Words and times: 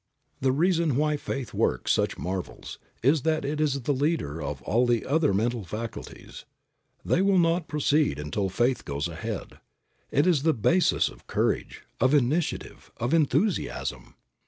The 0.39 0.51
reason 0.51 0.95
why 0.95 1.15
faith 1.15 1.53
works 1.53 1.91
such 1.91 2.17
marvels 2.17 2.79
is 3.03 3.21
that 3.21 3.45
it 3.45 3.61
is 3.61 3.81
the 3.83 3.93
leader 3.93 4.41
of 4.41 4.63
all 4.63 4.87
the 4.87 5.05
other 5.05 5.31
mental 5.31 5.63
faculties. 5.63 6.43
They 7.05 7.21
will 7.21 7.37
not 7.37 7.67
proceed 7.67 8.17
until 8.17 8.49
faith 8.49 8.83
goes 8.83 9.07
ahead. 9.07 9.59
It 10.09 10.25
is 10.25 10.41
the 10.41 10.53
basis 10.55 11.07
of 11.07 11.27
courage, 11.27 11.83
of 11.99 12.15
initiative, 12.15 12.89
of 12.97 13.13
enthusiasm. 13.13 14.15